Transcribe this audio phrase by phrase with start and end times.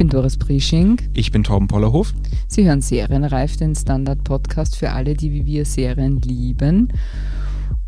[0.00, 0.98] Bin Doris Prisching.
[1.12, 2.14] Ich bin Torben Pollerhof.
[2.48, 6.90] Sie hören Serienreif, den Standard-Podcast für alle, die wie wir Serien lieben.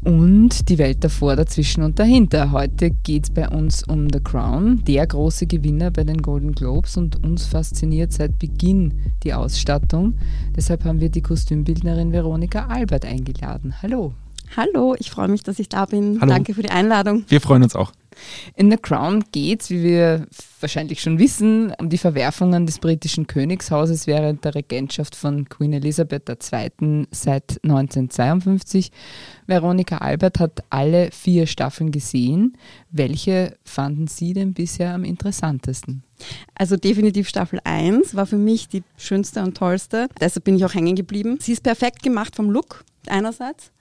[0.04, 2.52] Und die Welt davor, dazwischen und dahinter.
[2.52, 6.98] Heute geht es bei uns um The Crown, der große Gewinner bei den Golden Globes
[6.98, 10.12] und uns fasziniert seit Beginn die Ausstattung.
[10.54, 13.72] Deshalb haben wir die Kostümbildnerin Veronika Albert eingeladen.
[13.80, 14.12] Hallo.
[14.54, 16.20] Hallo, ich freue mich, dass ich da bin.
[16.20, 16.30] Hallo.
[16.30, 17.24] Danke für die Einladung.
[17.28, 17.90] Wir freuen uns auch.
[18.54, 20.26] In The Crown geht es, wie wir
[20.60, 26.28] wahrscheinlich schon wissen, um die Verwerfungen des britischen Königshauses während der Regentschaft von Queen Elizabeth
[26.28, 27.06] II.
[27.10, 28.90] seit 1952.
[29.46, 32.56] Veronika Albert hat alle vier Staffeln gesehen.
[32.90, 36.04] Welche fanden Sie denn bisher am interessantesten?
[36.54, 40.08] Also definitiv Staffel 1 war für mich die schönste und tollste.
[40.20, 41.38] Deshalb bin ich auch hängen geblieben.
[41.40, 43.71] Sie ist perfekt gemacht vom Look einerseits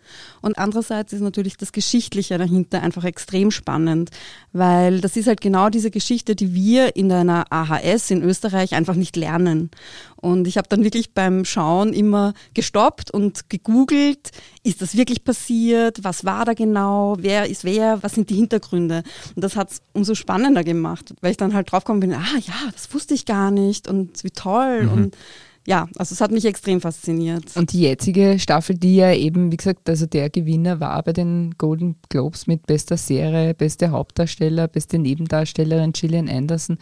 [0.41, 4.09] und andererseits ist natürlich das Geschichtliche dahinter einfach extrem spannend,
[4.53, 8.95] weil das ist halt genau diese Geschichte, die wir in einer AHS in Österreich einfach
[8.95, 9.69] nicht lernen.
[10.15, 14.31] Und ich habe dann wirklich beim Schauen immer gestoppt und gegoogelt,
[14.63, 19.03] ist das wirklich passiert, was war da genau, wer ist wer, was sind die Hintergründe.
[19.35, 22.53] Und das hat es umso spannender gemacht, weil ich dann halt draufgekommen bin, ah ja,
[22.71, 24.91] das wusste ich gar nicht und wie toll Mhm.
[24.91, 25.17] und
[25.67, 27.55] ja, also es hat mich extrem fasziniert.
[27.55, 31.53] Und die jetzige Staffel, die ja eben, wie gesagt, also der Gewinner war bei den
[31.57, 36.77] Golden Globes mit bester Serie, beste Hauptdarsteller, beste Nebendarstellerin Gillian Anderson.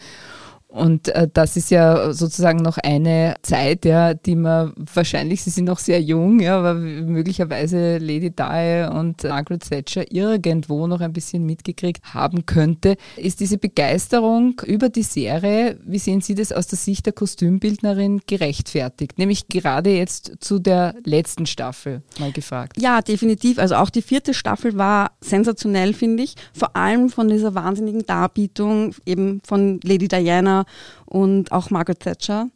[0.70, 5.64] Und äh, das ist ja sozusagen noch eine Zeit, ja, die man wahrscheinlich, sie sind
[5.64, 11.44] noch sehr jung, ja, aber möglicherweise Lady Di und Margaret Thatcher irgendwo noch ein bisschen
[11.44, 12.96] mitgekriegt haben könnte.
[13.16, 18.20] Ist diese Begeisterung über die Serie, wie sehen Sie das aus der Sicht der Kostümbildnerin
[18.28, 19.18] gerechtfertigt?
[19.18, 22.80] Nämlich gerade jetzt zu der letzten Staffel mal gefragt.
[22.80, 23.58] Ja, definitiv.
[23.58, 26.36] Also auch die vierte Staffel war sensationell, finde ich.
[26.52, 30.59] Vor allem von dieser wahnsinnigen Darbietung eben von Lady Diana
[31.06, 32.48] und auch Margaret Thatcher.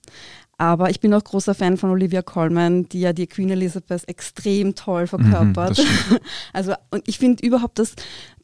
[0.57, 4.75] Aber ich bin auch großer Fan von Olivia Colman, die ja die Queen Elizabeth extrem
[4.75, 5.79] toll verkörpert.
[5.79, 5.87] das
[6.53, 7.95] also und ich finde überhaupt, dass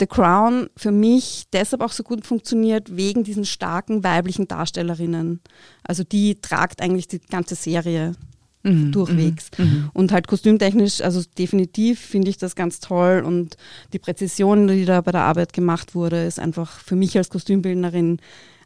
[0.01, 5.41] The Crown für mich deshalb auch so gut funktioniert wegen diesen starken weiblichen Darstellerinnen.
[5.85, 8.15] Also die tragt eigentlich die ganze Serie
[8.63, 9.51] Mhm, durchwegs.
[9.57, 9.91] mhm, mhm.
[9.95, 13.57] Und halt kostümtechnisch, also definitiv finde ich das ganz toll und
[13.95, 18.21] die Präzision, die da bei der Arbeit gemacht wurde, ist einfach für mich als Kostümbildnerin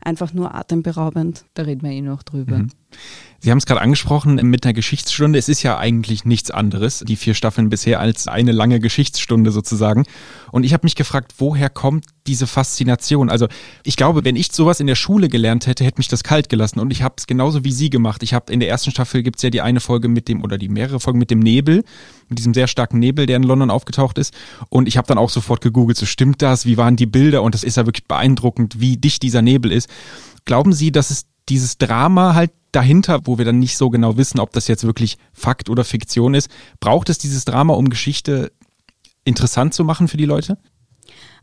[0.04, 1.44] einfach nur atemberaubend.
[1.54, 2.58] Da reden wir eh noch drüber.
[2.58, 2.70] Mhm.
[3.44, 5.38] Sie haben es gerade angesprochen mit einer Geschichtsstunde.
[5.38, 10.04] Es ist ja eigentlich nichts anderes, die vier Staffeln bisher, als eine lange Geschichtsstunde sozusagen.
[10.50, 13.28] Und ich habe mich gefragt, woher kommt diese Faszination?
[13.28, 13.48] Also
[13.82, 16.80] ich glaube, wenn ich sowas in der Schule gelernt hätte, hätte mich das kalt gelassen.
[16.80, 18.22] Und ich habe es genauso wie Sie gemacht.
[18.22, 20.70] Ich habe in der ersten Staffel gibt's ja die eine Folge mit dem, oder die
[20.70, 21.84] mehrere Folgen mit dem Nebel,
[22.30, 24.32] mit diesem sehr starken Nebel, der in London aufgetaucht ist.
[24.70, 26.64] Und ich habe dann auch sofort gegoogelt, so stimmt das?
[26.64, 27.42] Wie waren die Bilder?
[27.42, 29.90] Und das ist ja wirklich beeindruckend, wie dicht dieser Nebel ist.
[30.46, 34.40] Glauben Sie, dass es dieses Drama halt dahinter, wo wir dann nicht so genau wissen,
[34.40, 36.50] ob das jetzt wirklich Fakt oder Fiktion ist,
[36.80, 38.52] braucht es dieses Drama, um Geschichte
[39.24, 40.58] interessant zu machen für die Leute?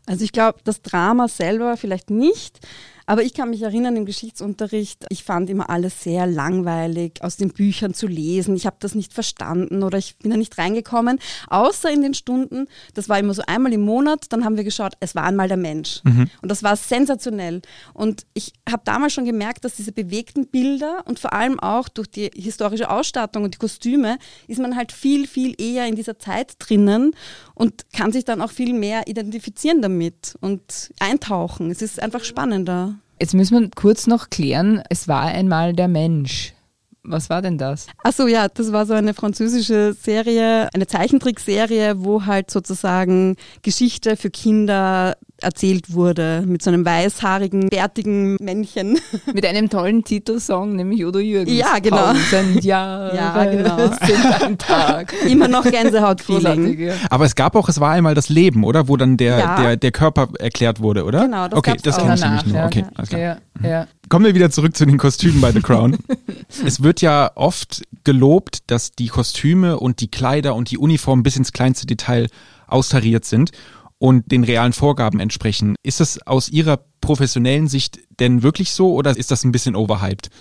[0.06, 2.59] Also ich glaube, das Drama selber vielleicht nicht,
[3.06, 7.50] aber ich kann mich erinnern im Geschichtsunterricht, ich fand immer alles sehr langweilig, aus den
[7.50, 8.56] Büchern zu lesen.
[8.56, 11.19] Ich habe das nicht verstanden oder ich bin da nicht reingekommen,
[11.50, 14.94] außer in den Stunden, das war immer so einmal im Monat, dann haben wir geschaut,
[15.00, 16.01] es war einmal der Mensch.
[16.41, 17.61] Und das war sensationell.
[17.94, 22.09] Und ich habe damals schon gemerkt, dass diese bewegten Bilder und vor allem auch durch
[22.09, 24.17] die historische Ausstattung und die Kostüme
[24.47, 27.16] ist man halt viel, viel eher in dieser Zeit drinnen
[27.56, 31.72] und kann sich dann auch viel mehr identifizieren damit und eintauchen.
[31.72, 32.95] Es ist einfach spannender.
[33.21, 36.55] Jetzt müssen wir kurz noch klären, es war einmal der Mensch.
[37.03, 37.85] Was war denn das?
[38.03, 44.31] Achso, ja, das war so eine französische Serie, eine Zeichentrickserie, wo halt sozusagen Geschichte für
[44.31, 48.97] Kinder erzählt wurde mit so einem weißhaarigen, bärtigen Männchen.
[49.34, 51.58] Mit einem tollen Titelsong, nämlich Udo Jürgens.
[51.58, 52.14] Ja, genau.
[52.14, 53.78] Tausend Jahre Ja, genau.
[54.05, 55.14] sind ein Tag.
[55.28, 56.79] Immer noch Gänsehaut-Feeling.
[56.79, 56.93] Ja.
[57.09, 58.88] Aber es gab auch, es war einmal das Leben, oder?
[58.88, 59.61] Wo dann der, Ja.
[59.61, 61.23] der, der Körper erklärt wurde, oder?
[61.26, 62.55] Genau, das Okay, das kenne ich nämlich nur.
[62.58, 62.66] ja.
[62.66, 63.22] Okay, alles klar.
[63.22, 63.87] Ja, ja.
[64.09, 65.97] Kommen wir wieder zurück zu den Kostümen bei The Crown.
[66.66, 71.37] es wird ja oft gelobt, dass die Kostüme und die Kleider und die Uniformen bis
[71.37, 72.28] ins kleinste Detail
[72.67, 73.52] austariert sind
[74.01, 75.75] und den realen Vorgaben entsprechen.
[75.83, 80.31] Ist das aus Ihrer professionellen Sicht denn wirklich so oder ist das ein bisschen overhyped?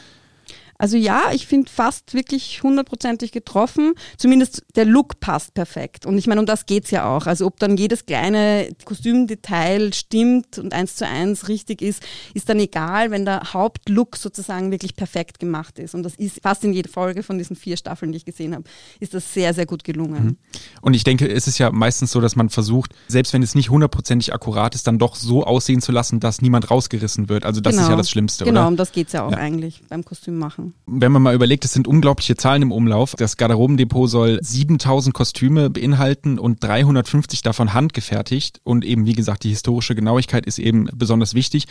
[0.80, 3.92] Also ja, ich finde fast wirklich hundertprozentig getroffen.
[4.16, 6.06] Zumindest der Look passt perfekt.
[6.06, 7.26] Und ich meine, um das geht's ja auch.
[7.26, 12.58] Also ob dann jedes kleine Kostümdetail stimmt und eins zu eins richtig ist, ist dann
[12.58, 15.94] egal, wenn der Hauptlook sozusagen wirklich perfekt gemacht ist.
[15.94, 18.64] Und das ist fast in jeder Folge von diesen vier Staffeln, die ich gesehen habe,
[19.00, 20.24] ist das sehr, sehr gut gelungen.
[20.24, 20.36] Mhm.
[20.80, 23.68] Und ich denke, es ist ja meistens so, dass man versucht, selbst wenn es nicht
[23.68, 27.44] hundertprozentig akkurat ist, dann doch so aussehen zu lassen, dass niemand rausgerissen wird.
[27.44, 27.82] Also das genau.
[27.82, 27.98] ist ja genau.
[27.98, 28.60] das Schlimmste, genau, oder?
[28.60, 29.36] Genau, um das geht's ja auch ja.
[29.36, 30.69] eigentlich beim Kostüm machen.
[30.86, 33.14] Wenn man mal überlegt, es sind unglaubliche Zahlen im Umlauf.
[33.16, 38.60] Das Garderobendepot soll 7000 Kostüme beinhalten und 350 davon handgefertigt.
[38.64, 41.66] Und eben, wie gesagt, die historische Genauigkeit ist eben besonders wichtig.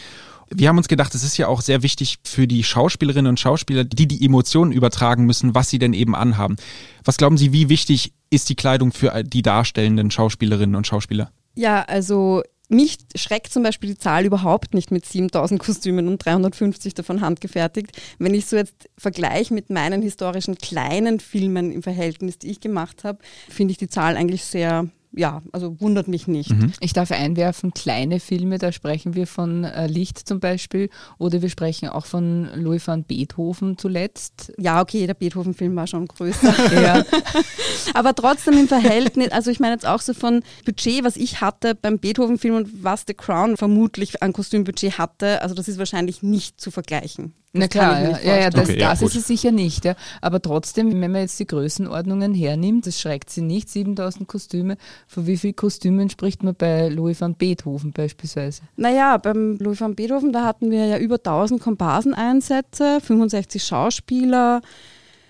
[0.51, 3.84] Wir haben uns gedacht, es ist ja auch sehr wichtig für die Schauspielerinnen und Schauspieler,
[3.84, 6.56] die die Emotionen übertragen müssen, was sie denn eben anhaben.
[7.04, 11.31] Was glauben Sie, wie wichtig ist die Kleidung für die darstellenden Schauspielerinnen und Schauspieler?
[11.56, 16.94] Ja, also mich schreckt zum Beispiel die Zahl überhaupt nicht mit 7000 Kostümen und 350
[16.94, 18.00] davon handgefertigt.
[18.19, 23.04] Wenn ich so jetzt vergleiche mit meinen historischen kleinen Filmen im Verhältnis, die ich gemacht
[23.04, 23.19] habe,
[23.50, 26.52] finde ich die Zahl eigentlich sehr ja, also wundert mich nicht.
[26.52, 26.72] Mhm.
[26.82, 31.50] Ich darf einwerfen, kleine Filme, da sprechen wir von äh, Licht zum Beispiel oder wir
[31.50, 34.54] sprechen auch von Louis van Beethoven zuletzt.
[34.58, 36.54] Ja, okay, der Beethoven-Film war schon größer.
[36.82, 37.04] ja.
[37.96, 41.74] Aber trotzdem im Verhältnis, also ich meine jetzt auch so von Budget, was ich hatte
[41.74, 46.62] beim Beethoven-Film und was The Crown vermutlich an Kostümbudget hatte, also das ist wahrscheinlich nicht
[46.62, 47.34] zu vergleichen.
[47.51, 49.84] Das Na klar, ja, ja, ja, das, okay, das ist es sicher nicht.
[49.84, 49.96] Ja.
[50.22, 54.78] Aber trotzdem, wenn man jetzt die Größenordnungen hernimmt, das schreckt sie nicht, 7000 Kostüme.
[55.07, 58.62] Von wie vielen Kostümen spricht man bei Louis van Beethoven beispielsweise?
[58.75, 64.62] Naja, beim Louis van Beethoven, da hatten wir ja über 1000 Komparseneinsätze, 65 Schauspieler,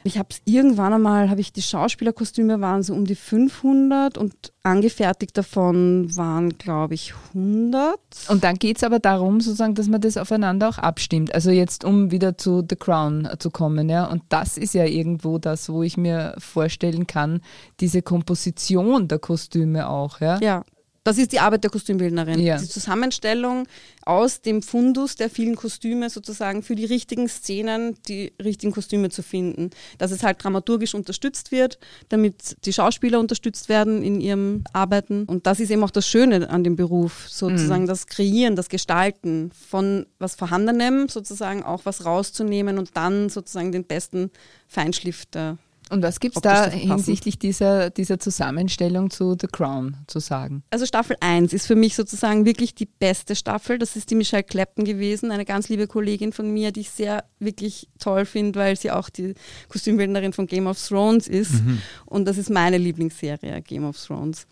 [0.09, 4.33] ich habe es irgendwann einmal, habe ich die Schauspielerkostüme waren so um die 500 und
[4.63, 7.99] angefertigt davon waren, glaube ich, 100.
[8.27, 11.33] Und dann geht es aber darum, sozusagen, dass man das aufeinander auch abstimmt.
[11.35, 14.05] Also jetzt, um wieder zu The Crown zu kommen, ja.
[14.05, 17.41] Und das ist ja irgendwo das, wo ich mir vorstellen kann,
[17.79, 20.39] diese Komposition der Kostüme auch, ja.
[20.41, 20.63] Ja,
[21.09, 22.39] das ist die Arbeit der Kostümbildnerin.
[22.39, 22.59] Ja.
[22.59, 23.67] Die Zusammenstellung
[24.05, 29.23] aus dem Fundus der vielen Kostüme sozusagen für die richtigen Szenen die richtigen Kostüme zu
[29.23, 29.71] finden.
[29.97, 31.79] Dass es halt dramaturgisch unterstützt wird,
[32.09, 35.23] damit die Schauspieler unterstützt werden in ihrem Arbeiten.
[35.25, 37.87] Und das ist eben auch das Schöne an dem Beruf, sozusagen mhm.
[37.87, 43.83] das Kreieren, das Gestalten von was Vorhandenem sozusagen auch was rauszunehmen und dann sozusagen den
[43.83, 44.29] besten
[44.67, 45.57] Feinschliff der
[45.89, 50.63] und was gibt es da hinsichtlich dieser, dieser Zusammenstellung zu The Crown zu sagen?
[50.69, 53.79] Also Staffel 1 ist für mich sozusagen wirklich die beste Staffel.
[53.79, 57.23] Das ist die Michelle Clapton gewesen, eine ganz liebe Kollegin von mir, die ich sehr
[57.39, 59.33] wirklich toll finde, weil sie auch die
[59.69, 61.63] Kostümbildnerin von Game of Thrones ist.
[61.63, 61.81] Mhm.
[62.05, 64.45] Und das ist meine Lieblingsserie, Game of Thrones.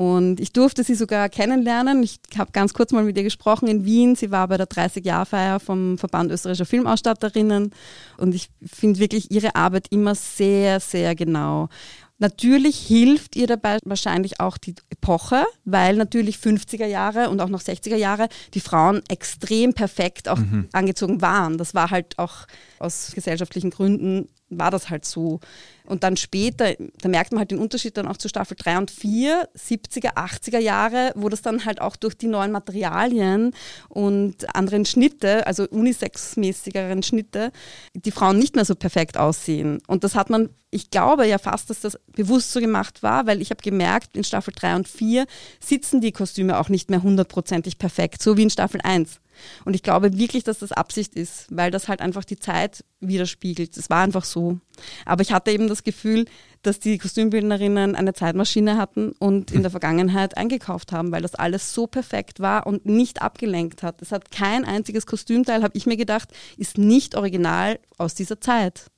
[0.00, 2.02] Und ich durfte sie sogar kennenlernen.
[2.02, 4.16] Ich habe ganz kurz mal mit ihr gesprochen in Wien.
[4.16, 7.70] Sie war bei der 30-Jahr-Feier vom Verband österreichischer Filmausstatterinnen.
[8.16, 11.68] Und ich finde wirklich ihre Arbeit immer sehr, sehr genau.
[12.16, 17.60] Natürlich hilft ihr dabei wahrscheinlich auch die Epoche, weil natürlich 50er Jahre und auch noch
[17.60, 20.70] 60er Jahre die Frauen extrem perfekt auch mhm.
[20.72, 21.58] angezogen waren.
[21.58, 22.46] Das war halt auch
[22.78, 25.40] aus gesellschaftlichen Gründen war das halt so.
[25.86, 28.90] Und dann später, da merkt man halt den Unterschied dann auch zu Staffel 3 und
[28.90, 33.52] 4, 70er, 80er Jahre, wo das dann halt auch durch die neuen Materialien
[33.88, 37.52] und anderen Schnitte, also unisex-mäßigeren Schnitte,
[37.94, 39.80] die Frauen nicht mehr so perfekt aussehen.
[39.86, 43.40] Und das hat man, ich glaube ja fast, dass das bewusst so gemacht war, weil
[43.40, 45.26] ich habe gemerkt, in Staffel 3 und 4
[45.58, 49.20] sitzen die Kostüme auch nicht mehr hundertprozentig perfekt, so wie in Staffel 1.
[49.64, 53.76] Und ich glaube wirklich, dass das Absicht ist, weil das halt einfach die Zeit widerspiegelt.
[53.76, 54.58] Es war einfach so.
[55.04, 56.26] Aber ich hatte eben das Gefühl,
[56.62, 61.72] dass die Kostümbildnerinnen eine Zeitmaschine hatten und in der Vergangenheit eingekauft haben, weil das alles
[61.72, 64.02] so perfekt war und nicht abgelenkt hat.
[64.02, 68.90] Es hat kein einziges Kostümteil, habe ich mir gedacht, ist nicht original aus dieser Zeit.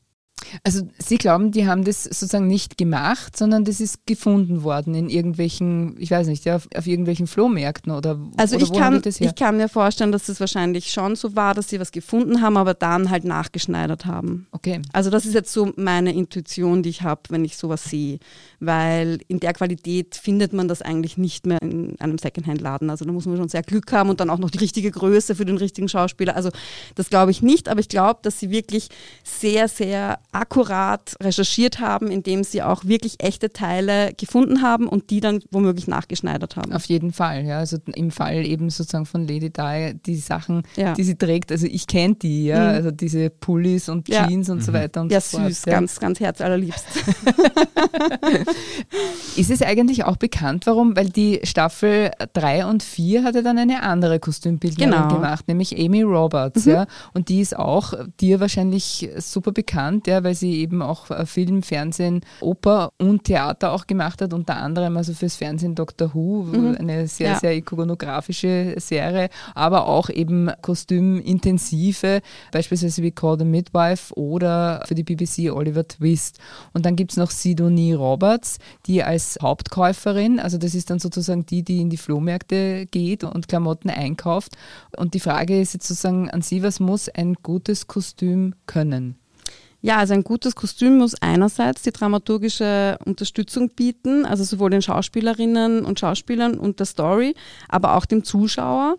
[0.65, 5.09] Also Sie glauben, die haben das sozusagen nicht gemacht, sondern das ist gefunden worden in
[5.09, 9.35] irgendwelchen, ich weiß nicht, ja, auf, auf irgendwelchen Flohmärkten oder Also oder ich, kann, ich
[9.35, 12.75] kann mir vorstellen, dass das wahrscheinlich schon so war, dass sie was gefunden haben, aber
[12.75, 14.47] dann halt nachgeschneidert haben.
[14.53, 14.81] Okay.
[14.93, 18.19] Also das ist jetzt so meine Intuition, die ich habe, wenn ich sowas sehe,
[18.61, 22.91] weil in der Qualität findet man das eigentlich nicht mehr in einem Secondhand-Laden.
[22.91, 25.35] Also da muss man schon sehr Glück haben und dann auch noch die richtige Größe
[25.35, 26.37] für den richtigen Schauspieler.
[26.37, 26.51] Also
[26.95, 28.89] das glaube ich nicht, aber ich glaube, dass sie wirklich
[29.25, 35.21] sehr, sehr akkurat recherchiert haben, indem sie auch wirklich echte Teile gefunden haben und die
[35.21, 36.73] dann womöglich nachgeschneidert haben.
[36.73, 37.59] Auf jeden Fall, ja.
[37.59, 40.95] Also im Fall eben sozusagen von Lady Di, die Sachen, Ja.
[40.95, 42.75] die sie trägt, also ich kenne die, ja, Mhm.
[42.75, 44.27] also diese Pullis und Ja.
[44.27, 45.49] Jeans und so weiter und Ja, so fort.
[45.51, 45.73] süß, ja.
[45.75, 46.87] ganz, ganz herzallerliebst.
[49.37, 50.97] Ist es eigentlich auch bekannt, warum?
[50.97, 55.09] Weil die Staffel 3 und 4 hatte dann eine andere Kostümbildnerin Genau.
[55.15, 56.87] gemacht, nämlich Amy Roberts, ja.
[57.15, 61.63] Und die ist auch dir wahrscheinlich super bekannt, ja, weil sie eben auch äh, Film,
[61.63, 66.47] Fernsehen, Oper und Theater auch gemacht hat, unter anderem also fürs Fernsehen Doctor Who,
[66.79, 67.39] eine sehr, Ja.
[67.39, 70.51] sehr ikonografische Serie, aber auch eben
[71.23, 76.39] kostümintensive, beispielsweise wie Call the Midwife oder für die BBC Oliver Twist.
[76.73, 81.47] Und dann gibt es noch Sidonie Roberts, die als Hauptkäuferin, also das ist dann sozusagen
[81.47, 84.53] die, die in die Flohmärkte geht und Klamotten einkauft.
[84.97, 89.17] Und die Frage ist jetzt sozusagen an Sie, was muss ein gutes Kostüm können?
[89.85, 95.85] Ja, also ein gutes Kostüm muss einerseits die dramaturgische Unterstützung bieten, also sowohl den Schauspielerinnen
[95.85, 97.35] und Schauspielern und der Story,
[97.69, 98.97] aber auch dem Zuschauer.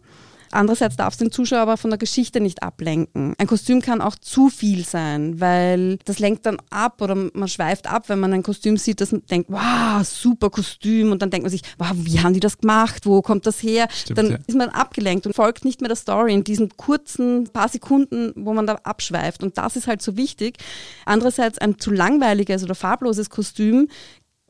[0.54, 3.34] Andererseits darf es den Zuschauer aber von der Geschichte nicht ablenken.
[3.38, 7.88] Ein Kostüm kann auch zu viel sein, weil das lenkt dann ab oder man schweift
[7.88, 11.52] ab, wenn man ein Kostüm sieht, man denkt, wow, super Kostüm und dann denkt man
[11.52, 13.88] sich, wow, wie haben die das gemacht, wo kommt das her?
[13.92, 14.38] Stimmt, dann ja.
[14.46, 18.54] ist man abgelenkt und folgt nicht mehr der Story in diesen kurzen paar Sekunden, wo
[18.54, 19.44] man da abschweift.
[19.44, 20.58] Und das ist halt so wichtig.
[21.06, 23.88] Andererseits ein zu langweiliges oder farbloses Kostüm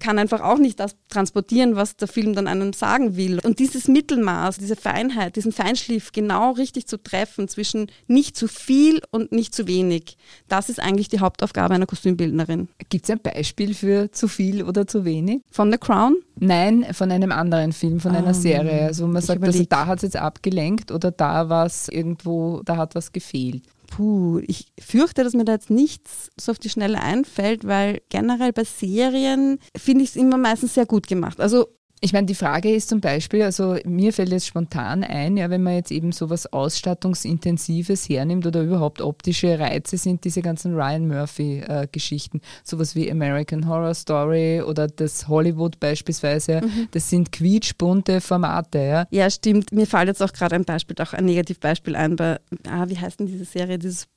[0.04, 3.40] kann einfach auch nicht das transportieren, was der Film dann einem sagen will.
[3.44, 9.02] Und dieses Mittelmaß, diese Feinheit, diesen Feinschliff genau richtig zu treffen zwischen nicht zu viel
[9.12, 10.18] und nicht zu wenig,
[10.50, 12.68] das ist eigentlich die Hauptaufgabe einer Kostümbildnerin.
[12.90, 15.42] Gibt es ein Beispiel für zu viel oder zu wenig?
[15.50, 16.18] Von The Crown?
[16.36, 18.84] Nein, von einem anderen Film, von einer Ah, Serie.
[18.88, 22.76] Also man sagt, also da hat es jetzt abgelenkt oder da war es irgendwo, da
[22.76, 23.64] hat was gefehlt.
[23.96, 28.52] Puh, ich fürchte, dass mir da jetzt nichts so auf die Schnelle einfällt, weil generell
[28.52, 31.40] bei Serien finde ich es immer meistens sehr gut gemacht.
[31.40, 31.68] Also
[32.04, 35.64] Ich meine, die Frage ist zum Beispiel, also mir fällt jetzt spontan ein, ja, wenn
[35.64, 42.42] man jetzt eben sowas Ausstattungsintensives hernimmt oder überhaupt optische Reize sind diese ganzen Ryan Murphy-Geschichten,
[42.66, 46.60] sowas wie American Horror Story oder das Hollywood beispielsweise,
[46.92, 49.08] das sind quietschbunte Formate, ja.
[49.10, 49.72] ja, stimmt.
[49.72, 53.22] Mir fällt jetzt auch gerade ein Beispiel, auch ein Negativbeispiel ein bei, ah, wie heißt
[53.22, 54.08] denn diese Serie, dieses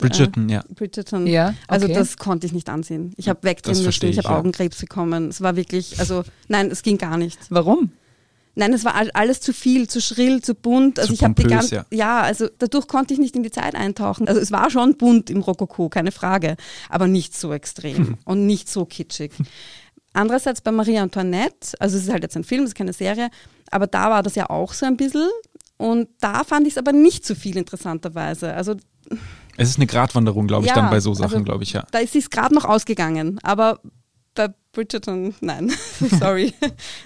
[0.00, 0.46] Bridgerton?
[0.46, 0.60] Bridgerton, ja.
[0.60, 1.26] Äh, Bridgerton.
[1.26, 1.94] Ja, Also okay.
[1.94, 3.12] das konnte ich nicht ansehen.
[3.16, 4.38] Ich habe wegdrehen Das müssen, ich ich, habe ja.
[4.38, 5.28] Augenkrebs bekommen.
[5.28, 7.38] Es war wirklich, also nein, es ging gar nicht.
[7.50, 7.92] Warum?
[8.56, 10.98] Nein, es war all- alles zu viel, zu schrill, zu bunt.
[10.98, 12.20] Also Zu ich habe die ganze, ja.
[12.22, 14.26] also dadurch konnte ich nicht in die Zeit eintauchen.
[14.26, 16.56] Also es war schon bunt im Rokoko, keine Frage,
[16.88, 19.32] aber nicht so extrem und nicht so kitschig.
[20.12, 23.30] Andererseits bei Marie Antoinette, also es ist halt jetzt ein Film, es ist keine Serie,
[23.70, 25.28] aber da war das ja auch so ein bisschen
[25.76, 28.52] und da fand ich es aber nicht so viel interessanterweise.
[28.54, 28.74] Also
[29.60, 31.84] Es ist eine Gratwanderung, glaube ich, Ja, dann bei so Sachen, also- glaube ich, ja.
[31.92, 33.80] da ist es gerade noch ausgegangen, aber
[34.34, 35.72] bei Bridgerton, nein,
[36.20, 36.54] sorry,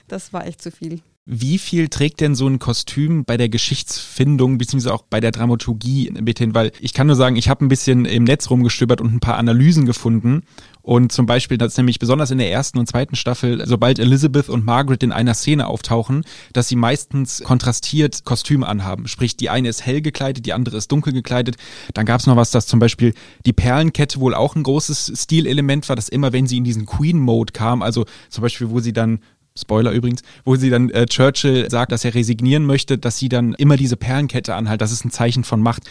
[0.08, 1.00] das war echt zu viel.
[1.26, 6.12] Wie viel trägt denn so ein Kostüm bei der Geschichtsfindung beziehungsweise auch bei der Dramaturgie
[6.20, 6.54] mit hin?
[6.54, 9.38] Weil ich kann nur sagen, ich habe ein bisschen im Netz rumgestöbert und ein paar
[9.38, 10.42] Analysen gefunden.
[10.84, 14.66] Und zum Beispiel, dass nämlich besonders in der ersten und zweiten Staffel, sobald Elizabeth und
[14.66, 19.08] Margaret in einer Szene auftauchen, dass sie meistens kontrastiert Kostüme anhaben.
[19.08, 21.56] Sprich, die eine ist hell gekleidet, die andere ist dunkel gekleidet.
[21.94, 23.14] Dann gab es noch was, dass zum Beispiel
[23.46, 27.54] die Perlenkette wohl auch ein großes Stilelement war, dass immer, wenn sie in diesen Queen-Mode
[27.54, 29.20] kam, also zum Beispiel, wo sie dann
[29.56, 33.54] Spoiler übrigens, wo sie dann äh, Churchill sagt, dass er resignieren möchte, dass sie dann
[33.54, 34.80] immer diese Perlenkette anhalt.
[34.80, 35.84] Das ist ein Zeichen von Macht.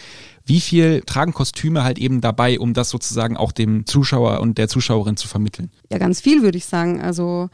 [0.44, 4.68] Wie viel tragen Kostüme halt eben dabei, um das sozusagen auch dem Zuschauer und der
[4.68, 5.70] Zuschauerin zu vermitteln?
[5.90, 7.00] Ja, ganz viel würde ich sagen.
[7.00, 7.48] Also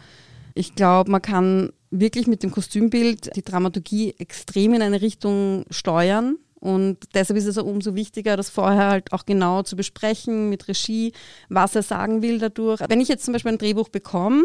[0.54, 6.38] ich glaube, man kann wirklich mit dem Kostümbild die Dramaturgie extrem in eine Richtung steuern.
[6.60, 10.68] Und deshalb ist es auch umso wichtiger, das vorher halt auch genau zu besprechen mit
[10.68, 11.12] Regie,
[11.48, 12.80] was er sagen will dadurch.
[12.86, 14.44] Wenn ich jetzt zum Beispiel ein Drehbuch bekomme,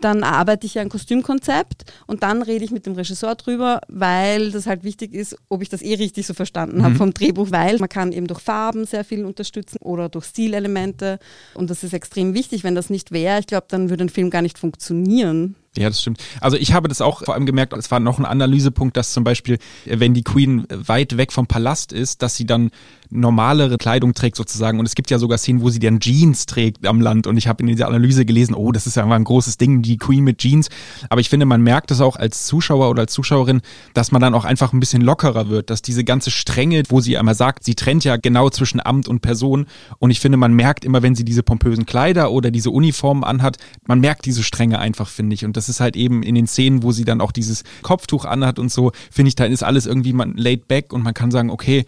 [0.00, 4.52] dann arbeite ich ja ein Kostümkonzept und dann rede ich mit dem Regisseur drüber, weil
[4.52, 7.78] das halt wichtig ist, ob ich das eh richtig so verstanden habe vom Drehbuch, weil
[7.78, 11.18] man kann eben durch Farben sehr viel unterstützen oder durch Stilelemente
[11.54, 12.62] und das ist extrem wichtig.
[12.62, 15.56] Wenn das nicht wäre, ich glaube, dann würde ein Film gar nicht funktionieren.
[15.76, 16.22] Ja, das stimmt.
[16.40, 19.24] Also ich habe das auch vor allem gemerkt, es war noch ein Analysepunkt, dass zum
[19.24, 22.70] Beispiel, wenn die Queen weit weg vom Palast ist, dass sie dann
[23.10, 24.78] normalere Kleidung trägt sozusagen.
[24.78, 27.26] Und es gibt ja sogar Szenen, wo sie dann Jeans trägt am Land.
[27.26, 29.82] Und ich habe in dieser Analyse gelesen, oh, das ist ja einfach ein großes Ding,
[29.82, 30.68] die Queen mit Jeans.
[31.08, 33.60] Aber ich finde, man merkt es auch als Zuschauer oder als Zuschauerin,
[33.94, 37.16] dass man dann auch einfach ein bisschen lockerer wird, dass diese ganze Strenge, wo sie
[37.16, 39.66] einmal sagt, sie trennt ja genau zwischen Amt und Person.
[39.98, 43.58] Und ich finde, man merkt immer, wenn sie diese pompösen Kleider oder diese Uniformen anhat,
[43.86, 45.44] man merkt diese Strenge einfach, finde ich.
[45.44, 48.58] Und das ist halt eben in den Szenen, wo sie dann auch dieses Kopftuch anhat
[48.58, 51.50] und so, finde ich, da ist alles irgendwie man laid back und man kann sagen,
[51.50, 51.84] okay,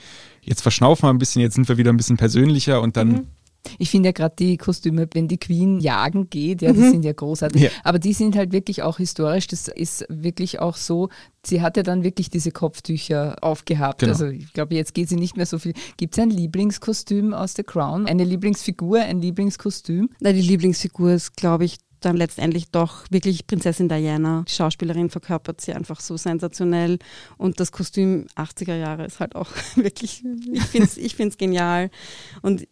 [0.48, 3.26] jetzt verschnaufen wir ein bisschen, jetzt sind wir wieder ein bisschen persönlicher und dann
[3.78, 6.90] Ich finde ja gerade die Kostüme, wenn die Queen jagen geht, ja, die mhm.
[6.90, 7.62] sind ja großartig.
[7.62, 7.70] Ja.
[7.84, 9.46] Aber die sind halt wirklich auch historisch.
[9.48, 11.08] Das ist wirklich auch so.
[11.44, 14.00] Sie hat ja dann wirklich diese Kopftücher aufgehabt.
[14.00, 14.12] Genau.
[14.12, 15.74] Also ich glaube, jetzt geht sie nicht mehr so viel.
[15.96, 18.06] Gibt es ein Lieblingskostüm aus The Crown?
[18.06, 20.10] Eine Lieblingsfigur, ein Lieblingskostüm?
[20.20, 24.44] Na, die Lieblingsfigur ist, glaube ich, dann letztendlich doch wirklich Prinzessin Diana.
[24.46, 26.98] Die Schauspielerin verkörpert sie einfach so sensationell
[27.36, 31.90] und das Kostüm 80er Jahre ist halt auch wirklich, ich finde es ich find's genial
[32.42, 32.66] und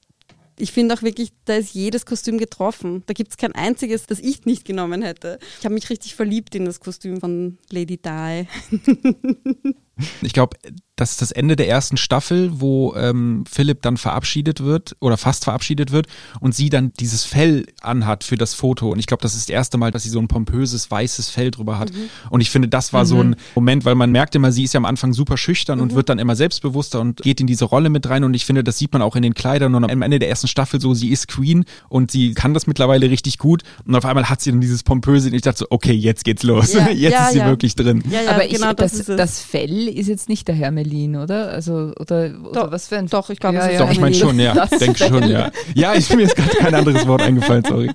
[0.59, 3.03] ich finde auch wirklich, da ist jedes Kostüm getroffen.
[3.07, 5.39] Da gibt es kein einziges, das ich nicht genommen hätte.
[5.59, 8.47] Ich habe mich richtig verliebt in das Kostüm von Lady Di.
[10.21, 10.59] Ich glaube,
[10.97, 15.45] das ist das Ende der ersten Staffel, wo ähm, Philipp dann verabschiedet wird oder fast
[15.45, 16.07] verabschiedet wird
[16.41, 18.91] und sie dann dieses Fell anhat für das Foto.
[18.91, 21.51] Und ich glaube, das ist das erste Mal, dass sie so ein pompöses weißes Fell
[21.51, 21.93] drüber hat.
[21.93, 22.09] Mhm.
[22.31, 23.09] Und ich finde, das war mhm.
[23.09, 25.83] so ein Moment, weil man merkt immer, sie ist ja am Anfang super schüchtern mhm.
[25.83, 28.25] und wird dann immer selbstbewusster und geht in diese Rolle mit rein.
[28.25, 30.49] Und ich finde, das sieht man auch in den Kleidern und am Ende der ersten
[30.49, 33.65] Staffel so, sie ist Queen und sie kann das mittlerweile richtig gut.
[33.85, 36.43] Und auf einmal hat sie dann dieses pompöse und ich dachte so, okay, jetzt geht's
[36.43, 36.73] los.
[36.73, 37.47] Ja, jetzt ja, ist sie ja.
[37.47, 38.03] wirklich drin.
[38.29, 41.51] Aber genau ich, das, das, das Fell ist jetzt nicht der Hermes Hermelin, oder?
[41.51, 43.07] Also, oder, oder doch, was für ein.
[43.07, 44.67] Doch, ich glaube, ja, ja, Doch, ich meine schon, ja.
[44.81, 45.51] Denke schon, ja.
[45.75, 47.91] Ja, ich, mir ist gerade kein anderes Wort eingefallen, sorry.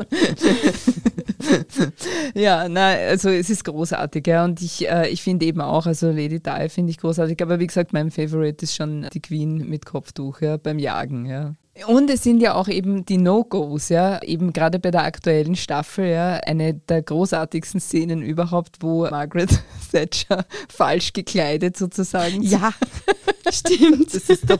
[2.33, 4.43] ja, na, also es ist großartig, ja.
[4.43, 7.67] Und ich, äh, ich finde eben auch, also Lady Di finde ich großartig, aber wie
[7.67, 11.55] gesagt, mein Favorite ist schon die Queen mit Kopftuch, ja, beim Jagen, ja.
[11.87, 16.05] Und es sind ja auch eben die No-Gos, ja, eben gerade bei der aktuellen Staffel,
[16.05, 19.49] ja, eine der großartigsten Szenen überhaupt, wo Margaret
[19.91, 22.41] Thatcher falsch gekleidet sozusagen.
[22.41, 22.73] Ja,
[23.51, 24.13] stimmt.
[24.13, 24.59] Das ist doch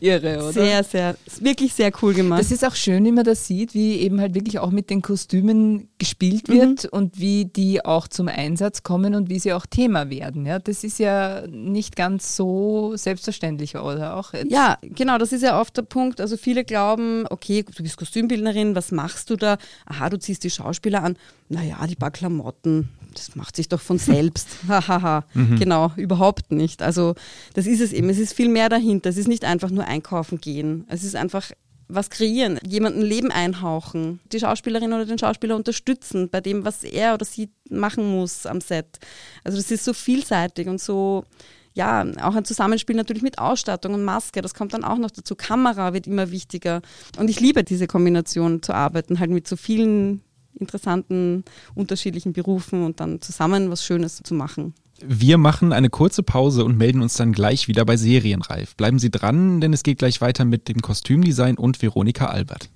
[0.00, 0.52] irre, oder?
[0.52, 2.40] Sehr, sehr, wirklich sehr cool gemacht.
[2.40, 5.02] Das ist auch schön, wie man das sieht, wie eben halt wirklich auch mit den
[5.02, 6.90] Kostümen gespielt wird mhm.
[6.90, 10.60] und wie die auch zum Einsatz kommen und wie sie auch Thema werden, ja.
[10.60, 14.52] Das ist ja nicht ganz so selbstverständlich, oder auch jetzt.
[14.52, 17.96] Ja, genau, das ist ja oft der Punkt, also viele viele glauben, okay, du bist
[17.96, 19.56] Kostümbildnerin, was machst du da?
[19.86, 21.16] Aha, du ziehst die Schauspieler an.
[21.48, 24.48] Naja, die paar Klamotten, das macht sich doch von selbst.
[24.68, 25.24] Hahaha.
[25.32, 25.58] mhm.
[25.58, 26.82] Genau, überhaupt nicht.
[26.82, 27.14] Also
[27.54, 28.10] das ist es eben.
[28.10, 29.08] Es ist viel mehr dahinter.
[29.08, 30.84] Es ist nicht einfach nur einkaufen gehen.
[30.88, 31.52] Es ist einfach
[31.88, 37.14] was kreieren, jemandem Leben einhauchen, die Schauspielerin oder den Schauspieler unterstützen bei dem, was er
[37.14, 38.98] oder sie machen muss am Set.
[39.42, 41.24] Also das ist so vielseitig und so
[41.74, 45.34] ja, auch ein Zusammenspiel natürlich mit Ausstattung und Maske, das kommt dann auch noch dazu.
[45.34, 46.82] Kamera wird immer wichtiger.
[47.18, 50.20] Und ich liebe diese Kombination zu arbeiten, halt mit so vielen
[50.58, 54.74] interessanten, unterschiedlichen Berufen und dann zusammen was Schönes zu machen.
[55.04, 58.76] Wir machen eine kurze Pause und melden uns dann gleich wieder bei Serienreif.
[58.76, 62.70] Bleiben Sie dran, denn es geht gleich weiter mit dem Kostümdesign und Veronika Albert.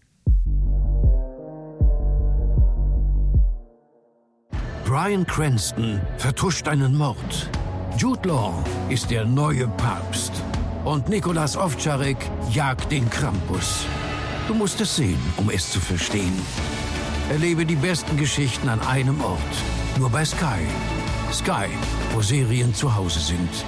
[4.85, 7.51] Brian Cranston vertuscht einen Mord.
[7.97, 10.33] Jude Law ist der neue Papst.
[10.85, 12.19] Und Nikolas Ovtcharek
[12.51, 13.87] jagt den Krampus.
[14.47, 16.39] Du musst es sehen, um es zu verstehen.
[17.31, 19.41] Erlebe die besten Geschichten an einem Ort.
[19.99, 20.61] Nur bei Sky.
[21.33, 21.69] Sky,
[22.13, 23.65] wo Serien zu Hause sind.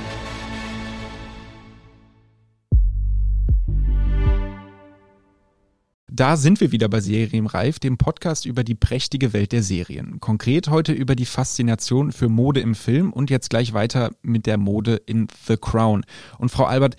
[6.19, 10.19] Da sind wir wieder bei Serienreif, dem Podcast über die prächtige Welt der Serien.
[10.19, 14.59] Konkret heute über die Faszination für Mode im Film und jetzt gleich weiter mit der
[14.59, 16.05] Mode in The Crown.
[16.39, 16.97] Und Frau Albert,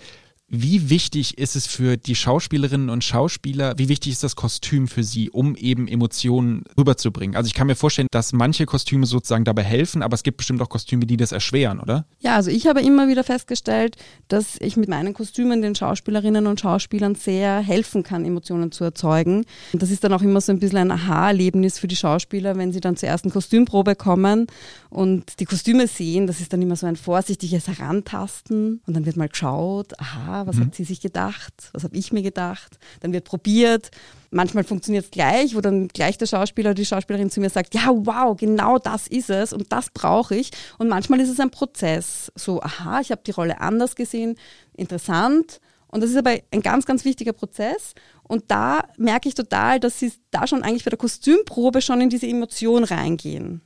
[0.50, 5.04] wie wichtig ist es für die Schauspielerinnen und Schauspieler, wie wichtig ist das Kostüm für
[5.04, 7.36] sie, um eben Emotionen rüberzubringen?
[7.36, 10.60] Also ich kann mir vorstellen, dass manche Kostüme sozusagen dabei helfen, aber es gibt bestimmt
[10.60, 12.04] auch Kostüme, die das erschweren, oder?
[12.18, 16.58] Ja, also ich habe immer wieder festgestellt, dass ich mit meinen Kostümen den Schauspielerinnen und
[16.58, 19.44] Schauspielern sehr helfen kann, Emotionen zu erzeugen.
[19.72, 22.72] Und das ist dann auch immer so ein bisschen ein Aha-Erlebnis für die Schauspieler, wenn
[22.72, 24.48] sie dann zur ersten Kostümprobe kommen
[24.88, 26.26] und die Kostüme sehen.
[26.26, 30.56] Das ist dann immer so ein vorsichtiges Herantasten und dann wird mal geschaut, aha, was
[30.56, 30.66] mhm.
[30.66, 32.78] hat sie sich gedacht, was habe ich mir gedacht.
[33.00, 33.90] Dann wird probiert.
[34.30, 37.74] Manchmal funktioniert es gleich, wo dann gleich der Schauspieler oder die Schauspielerin zu mir sagt,
[37.74, 40.50] ja, wow, genau das ist es und das brauche ich.
[40.78, 42.30] Und manchmal ist es ein Prozess.
[42.36, 44.36] So, aha, ich habe die Rolle anders gesehen,
[44.76, 45.60] interessant.
[45.88, 47.94] Und das ist aber ein ganz, ganz wichtiger Prozess.
[48.22, 52.10] Und da merke ich total, dass sie da schon eigentlich bei der Kostümprobe schon in
[52.10, 53.62] diese Emotion reingehen.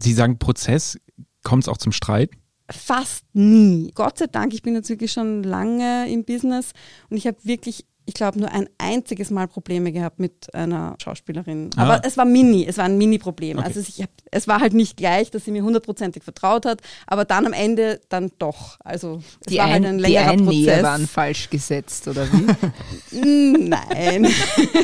[0.00, 0.98] Sie sagen Prozess,
[1.42, 2.30] kommt es auch zum Streit?
[2.70, 3.90] Fast nie.
[3.94, 6.72] Gott sei Dank, ich bin jetzt wirklich schon lange im Business
[7.10, 11.70] und ich habe wirklich ich glaube, nur ein einziges Mal Probleme gehabt mit einer Schauspielerin.
[11.76, 11.82] Ah.
[11.82, 13.58] Aber es war mini, es war ein Mini-Problem.
[13.58, 13.66] Okay.
[13.66, 17.24] Also ich hab, es war halt nicht gleich, dass sie mir hundertprozentig vertraut hat, aber
[17.24, 18.78] dann am Ende dann doch.
[18.84, 20.78] Also es die war halt ein längerer die Prozess.
[20.78, 23.18] Die waren falsch gesetzt, oder wie?
[23.68, 24.26] Nein,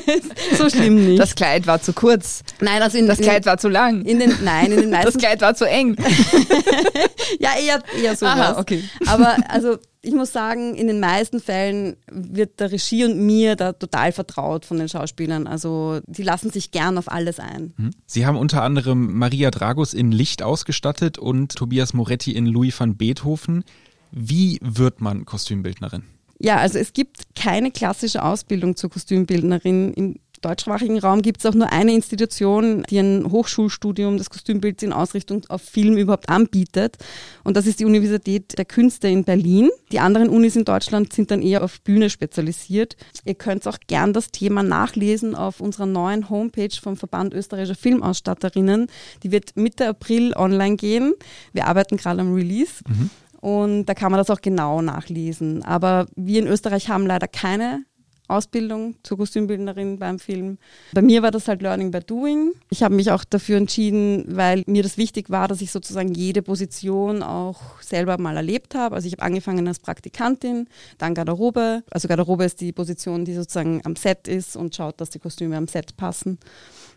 [0.56, 1.20] so schlimm nicht.
[1.20, 2.42] Das Kleid war zu kurz.
[2.60, 4.02] Nein, also in, das Kleid war zu lang.
[4.04, 5.12] In den, nein, in den meisten.
[5.12, 5.96] Das Kleid war zu eng.
[7.38, 8.38] ja, eher, eher sowas.
[8.38, 8.82] Aha, okay.
[9.06, 13.72] Aber also ich muss sagen, in den meisten Fällen wird der Regie und mir da
[13.72, 15.46] total vertraut von den Schauspielern.
[15.46, 17.74] Also die lassen sich gern auf alles ein.
[17.76, 17.90] Mhm.
[18.06, 22.96] Sie haben unter anderem Maria Dragos in Licht ausgestattet und Tobias Moretti in Louis van
[22.96, 23.64] Beethoven.
[24.10, 26.04] Wie wird man Kostümbildnerin?
[26.38, 31.54] Ja, also es gibt keine klassische Ausbildung zur Kostümbildnerin im deutschsprachigen Raum gibt es auch
[31.54, 36.96] nur eine Institution, die ein Hochschulstudium des Kostümbilds in Ausrichtung auf Film überhaupt anbietet.
[37.44, 39.70] Und das ist die Universität der Künste in Berlin.
[39.92, 42.96] Die anderen Unis in Deutschland sind dann eher auf Bühne spezialisiert.
[43.24, 48.86] Ihr könnt auch gern das Thema nachlesen auf unserer neuen Homepage vom Verband österreichischer Filmausstatterinnen.
[49.22, 51.14] Die wird Mitte April online gehen.
[51.52, 52.82] Wir arbeiten gerade am Release.
[52.88, 53.10] Mhm.
[53.40, 55.62] Und da kann man das auch genau nachlesen.
[55.64, 57.84] Aber wir in Österreich haben leider keine
[58.30, 60.58] Ausbildung zur Kostümbildnerin beim Film.
[60.92, 62.52] Bei mir war das halt Learning by Doing.
[62.70, 66.42] Ich habe mich auch dafür entschieden, weil mir das wichtig war, dass ich sozusagen jede
[66.42, 68.94] Position auch selber mal erlebt habe.
[68.94, 71.82] Also ich habe angefangen als Praktikantin, dann Garderobe.
[71.90, 75.56] Also Garderobe ist die Position, die sozusagen am Set ist und schaut, dass die Kostüme
[75.56, 76.38] am Set passen.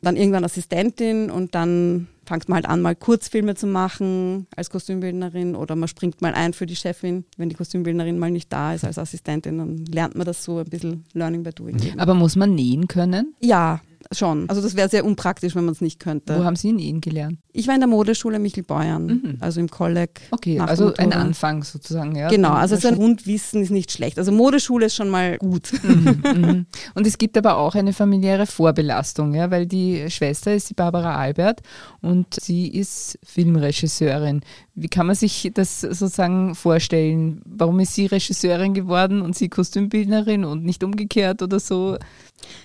[0.01, 5.55] Dann irgendwann Assistentin und dann fängt man halt an, mal Kurzfilme zu machen als Kostümbildnerin
[5.55, 8.85] oder man springt mal ein für die Chefin, wenn die Kostümbildnerin mal nicht da ist
[8.85, 11.77] als Assistentin, dann lernt man das so ein bisschen Learning by Doing.
[11.97, 13.35] Aber muss man nähen können?
[13.39, 13.81] Ja,
[14.11, 14.49] schon.
[14.49, 16.37] Also das wäre sehr unpraktisch, wenn man es nicht könnte.
[16.37, 17.39] Wo haben Sie nähen gelernt?
[17.51, 19.37] Ich war in der Modeschule Michel-Beuern, mhm.
[19.39, 20.21] also im Kolleg.
[20.31, 22.29] Okay, also ein Anfang sozusagen, ja.
[22.29, 24.17] Genau, also so ein Grundwissen ist nicht schlecht.
[24.17, 25.71] Also Modeschule ist schon mal gut.
[25.93, 26.65] Mhm, mhm.
[26.95, 31.17] Und es gibt aber auch eine familiäre Vorbelastung, ja, weil die Schwester ist die Barbara
[31.17, 31.61] Albert
[32.01, 34.41] und sie ist Filmregisseurin.
[34.75, 37.41] Wie kann man sich das sozusagen vorstellen?
[37.45, 41.97] Warum ist sie Regisseurin geworden und sie Kostümbildnerin und nicht umgekehrt oder so?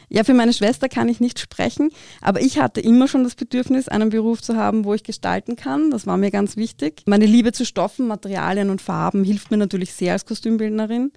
[0.08, 1.90] Ja, für meine Schwester kann ich nicht sprechen,
[2.22, 5.90] aber ich hatte immer schon das Bedürfnis, einen Beruf zu haben, wo ich gestalten kann.
[5.90, 7.02] Das war mir ganz wichtig.
[7.04, 11.12] Meine Liebe zu Stoffen, Materialien und Farben hilft mir natürlich sehr als Kostümbildnerin.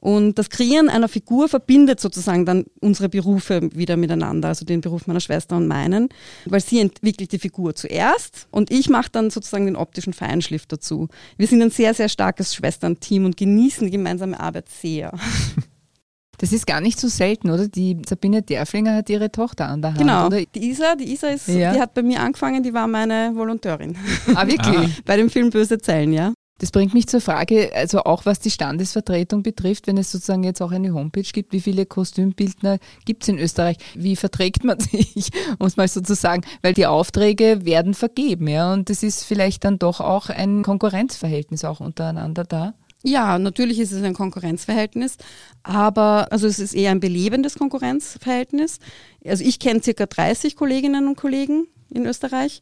[0.00, 5.06] Und das Kreieren einer Figur verbindet sozusagen dann unsere Berufe wieder miteinander, also den Beruf
[5.06, 6.08] meiner Schwester und meinen,
[6.46, 11.08] weil sie entwickelt die Figur zuerst und ich mache dann sozusagen den optischen Feinschliff dazu.
[11.36, 15.12] Wir sind ein sehr, sehr starkes Schwesternteam und genießen die gemeinsame Arbeit sehr.
[16.40, 17.68] Das ist gar nicht so selten, oder?
[17.68, 19.98] Die Sabine Derflinger hat ihre Tochter an der Hand.
[19.98, 20.26] Genau.
[20.26, 20.42] Oder?
[20.42, 21.74] Die Isa, die Isa ist, ja.
[21.74, 23.94] die hat bei mir angefangen, die war meine Volonteurin.
[24.34, 24.78] Ah, wirklich?
[24.78, 24.88] Ah.
[25.04, 26.32] bei dem Film Böse Zellen, ja.
[26.60, 30.60] Das bringt mich zur Frage, also auch was die Standesvertretung betrifft, wenn es sozusagen jetzt
[30.60, 33.78] auch eine Homepage gibt, wie viele Kostümbildner gibt es in Österreich?
[33.94, 39.02] Wie verträgt man sich, muss man sozusagen, weil die Aufträge werden vergeben, ja, und das
[39.02, 42.74] ist vielleicht dann doch auch ein Konkurrenzverhältnis auch untereinander da.
[43.02, 45.16] Ja, natürlich ist es ein Konkurrenzverhältnis,
[45.62, 48.80] aber also es ist eher ein belebendes Konkurrenzverhältnis.
[49.24, 52.60] Also ich kenne circa 30 Kolleginnen und Kollegen in Österreich.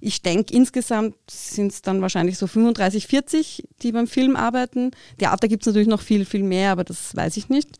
[0.00, 4.92] Ich denke, insgesamt sind es dann wahrscheinlich so 35, 40, die beim Film arbeiten.
[5.18, 7.78] Theater gibt es natürlich noch viel, viel mehr, aber das weiß ich nicht.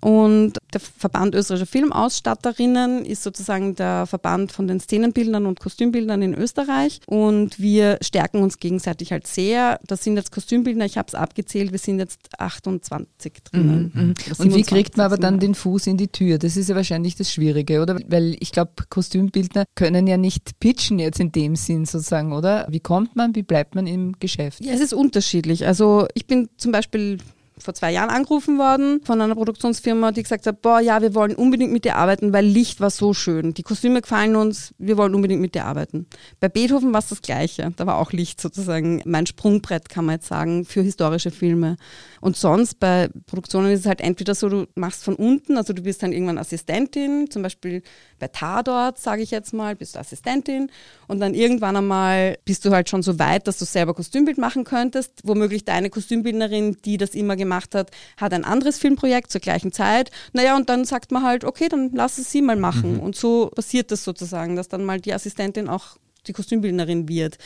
[0.00, 6.34] Und der Verband österreichischer Filmausstatterinnen ist sozusagen der Verband von den Szenenbildern und Kostümbildern in
[6.34, 7.00] Österreich.
[7.06, 9.80] Und wir stärken uns gegenseitig halt sehr.
[9.86, 13.92] Das sind jetzt Kostümbildner, ich habe es abgezählt, wir sind jetzt 28 drinnen.
[13.94, 14.14] Mhm, mhm.
[14.38, 16.38] Und wie kriegt man aber dann den Fuß in die Tür?
[16.38, 17.98] Das ist ja wahrscheinlich das Schwierige, oder?
[18.06, 22.66] Weil ich glaube, Kostümbildner können ja nicht pitchen jetzt in dem Sinn sozusagen, oder?
[22.70, 24.64] Wie kommt man, wie bleibt man im Geschäft?
[24.64, 25.66] Ja, es ist unterschiedlich.
[25.66, 27.18] Also ich bin zum Beispiel
[27.60, 31.34] vor zwei Jahren angerufen worden von einer Produktionsfirma, die gesagt hat, boah, ja, wir wollen
[31.34, 33.54] unbedingt mit dir arbeiten, weil Licht war so schön.
[33.54, 36.06] Die Kostüme gefallen uns, wir wollen unbedingt mit dir arbeiten.
[36.40, 37.72] Bei Beethoven war es das Gleiche.
[37.76, 41.76] Da war auch Licht sozusagen mein Sprungbrett, kann man jetzt sagen, für historische Filme.
[42.20, 45.82] Und sonst bei Produktionen ist es halt entweder so, du machst von unten, also du
[45.82, 47.82] bist dann irgendwann Assistentin, zum Beispiel
[48.18, 50.70] bei Tadort, sage ich jetzt mal, bist du Assistentin
[51.06, 54.64] und dann irgendwann einmal bist du halt schon so weit, dass du selber Kostümbild machen
[54.64, 55.20] könntest.
[55.24, 60.10] Womöglich deine Kostümbildnerin, die das immer gemacht hat, hat ein anderes Filmprojekt zur gleichen Zeit.
[60.32, 62.94] Naja, und dann sagt man halt, okay, dann lass es sie mal machen.
[62.94, 63.00] Mhm.
[63.00, 67.38] Und so passiert das sozusagen, dass dann mal die Assistentin auch die Kostümbildnerin wird.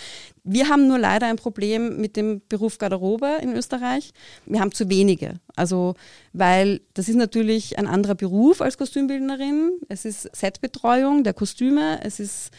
[0.44, 4.12] Wir haben nur leider ein Problem mit dem Beruf Garderobe in Österreich.
[4.46, 5.34] Wir haben zu wenige.
[5.54, 5.94] Also,
[6.32, 9.78] weil das ist natürlich ein anderer Beruf als Kostümbildnerin.
[9.88, 12.50] Es ist Setbetreuung der Kostüme, es ist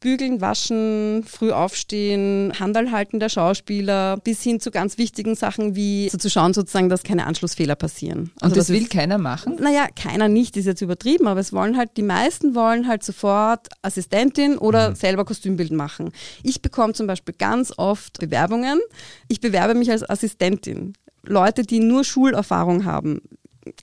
[0.00, 6.08] Bügeln, Waschen, früh aufstehen, Handel halten der Schauspieler, bis hin zu ganz wichtigen Sachen wie
[6.10, 8.30] so zu schauen sozusagen, dass keine Anschlussfehler passieren.
[8.40, 9.56] Also Und das, das will ist, keiner machen?
[9.58, 13.68] Naja, keiner nicht, ist jetzt übertrieben, aber es wollen halt, die meisten wollen halt sofort
[13.82, 14.94] Assistentin oder mhm.
[14.96, 16.12] selber Kostümbild machen.
[16.42, 18.80] Ich bekomme zum Beispiel ganz oft Bewerbungen.
[19.28, 20.92] Ich bewerbe mich als Assistentin.
[21.22, 23.22] Leute, die nur Schulerfahrung haben,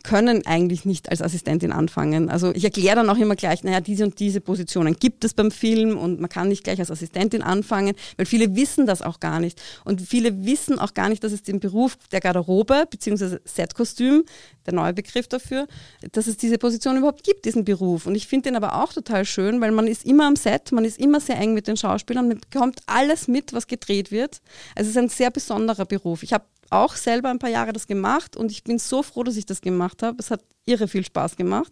[0.03, 2.29] können eigentlich nicht als Assistentin anfangen.
[2.29, 5.51] Also ich erkläre dann auch immer gleich, naja, diese und diese Positionen gibt es beim
[5.51, 9.39] Film und man kann nicht gleich als Assistentin anfangen, weil viele wissen das auch gar
[9.39, 9.61] nicht.
[9.83, 13.37] Und viele wissen auch gar nicht, dass es den Beruf der Garderobe bzw.
[13.45, 14.23] Setkostüm,
[14.65, 15.67] der neue Begriff dafür,
[16.11, 18.05] dass es diese Position überhaupt gibt, diesen Beruf.
[18.05, 20.85] Und ich finde den aber auch total schön, weil man ist immer am Set, man
[20.85, 24.41] ist immer sehr eng mit den Schauspielern, man bekommt alles mit, was gedreht wird.
[24.75, 26.23] Also es ist ein sehr besonderer Beruf.
[26.23, 29.37] Ich habe auch selber ein paar Jahre das gemacht und ich bin so froh, dass
[29.37, 30.17] ich das gemacht habe.
[30.19, 31.71] Es hat irre viel Spaß gemacht.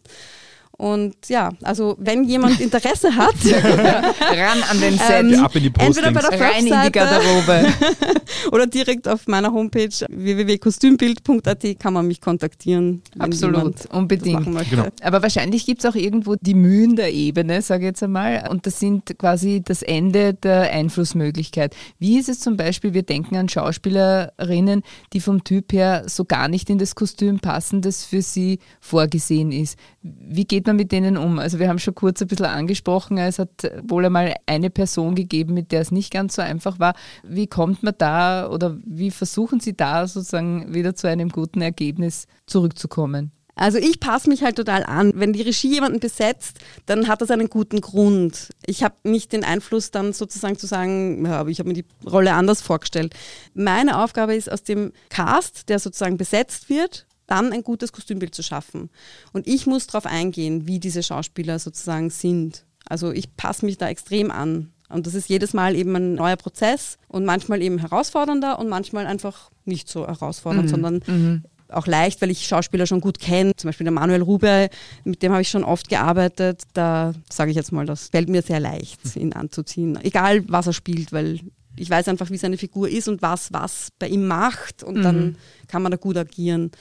[0.82, 5.72] Und ja, also wenn jemand Interesse hat, ran an den Set, ähm, ab in die
[5.78, 7.68] entweder bei der rein in die Garderobe
[8.52, 13.04] oder direkt auf meiner Homepage www.kostümbild.at kann man mich kontaktieren.
[13.20, 14.44] Absolut, unbedingt.
[14.72, 14.88] Genau.
[15.04, 18.66] Aber wahrscheinlich gibt es auch irgendwo die Mühen der Ebene, sage ich jetzt einmal, und
[18.66, 21.76] das sind quasi das Ende der Einflussmöglichkeit.
[22.00, 24.82] Wie ist es zum Beispiel, wir denken an Schauspielerinnen,
[25.14, 29.52] die vom Typ her so gar nicht in das Kostüm passen, das für sie vorgesehen
[29.52, 29.78] ist.
[30.02, 31.40] Wie geht man mit denen um?
[31.40, 35.54] Also wir haben schon kurz ein bisschen angesprochen, es hat wohl einmal eine Person gegeben,
[35.54, 36.94] mit der es nicht ganz so einfach war.
[37.24, 42.28] Wie kommt man da oder wie versuchen Sie da sozusagen wieder zu einem guten Ergebnis
[42.46, 43.32] zurückzukommen?
[43.56, 45.12] Also ich passe mich halt total an.
[45.16, 48.50] Wenn die Regie jemanden besetzt, dann hat das einen guten Grund.
[48.66, 52.34] Ich habe nicht den Einfluss dann sozusagen zu sagen, ja, ich habe mir die Rolle
[52.34, 53.14] anders vorgestellt.
[53.54, 58.44] Meine Aufgabe ist aus dem Cast, der sozusagen besetzt wird, dann ein gutes Kostümbild zu
[58.44, 58.90] schaffen.
[59.32, 62.66] Und ich muss darauf eingehen, wie diese Schauspieler sozusagen sind.
[62.86, 64.72] Also ich passe mich da extrem an.
[64.90, 69.08] Und das ist jedes Mal eben ein neuer Prozess und manchmal eben herausfordernder und manchmal
[69.08, 70.70] einfach nicht so herausfordernd, mhm.
[70.70, 71.44] sondern mhm.
[71.70, 73.54] auch leicht, weil ich Schauspieler schon gut kenne.
[73.56, 74.70] Zum Beispiel der Manuel Rube,
[75.06, 76.64] mit dem habe ich schon oft gearbeitet.
[76.74, 79.98] Da sage ich jetzt mal, das fällt mir sehr leicht, ihn anzuziehen.
[80.04, 81.40] Egal, was er spielt, weil
[81.78, 85.04] ich weiß einfach, wie seine Figur ist und was was bei ihm macht und mhm.
[85.04, 85.36] dann
[85.70, 86.72] kann man da gut agieren.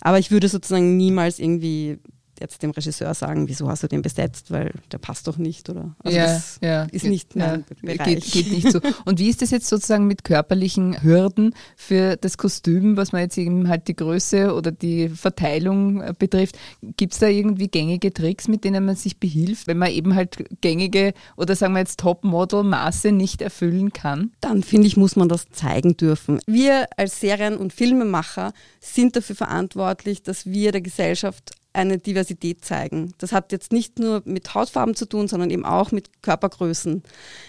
[0.00, 1.98] Aber ich würde sozusagen niemals irgendwie
[2.40, 5.94] jetzt dem Regisseur sagen, wieso hast du den besetzt, weil der passt doch nicht, oder?
[6.02, 6.82] Also ja, ja.
[6.84, 8.80] ist nicht ja, geht, geht, nicht so.
[9.04, 13.38] Und wie ist das jetzt sozusagen mit körperlichen Hürden für das Kostüm, was man jetzt
[13.38, 16.58] eben halt die Größe oder die Verteilung äh, betrifft?
[16.96, 20.44] Gibt es da irgendwie gängige Tricks, mit denen man sich behilft, wenn man eben halt
[20.60, 24.32] gängige oder sagen wir jetzt Top-Model-Maße nicht erfüllen kann?
[24.40, 26.40] Dann finde ich, muss man das zeigen dürfen.
[26.46, 33.12] Wir als Serien- und Filmemacher sind dafür verantwortlich, dass wir der Gesellschaft eine Diversität zeigen.
[33.18, 37.02] Das hat jetzt nicht nur mit Hautfarben zu tun, sondern eben auch mit Körpergrößen.